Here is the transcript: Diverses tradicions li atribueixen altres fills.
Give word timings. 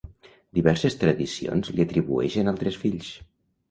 Diverses 0.59 0.97
tradicions 1.03 1.71
li 1.77 1.87
atribueixen 1.87 2.53
altres 2.57 2.85
fills. 2.87 3.17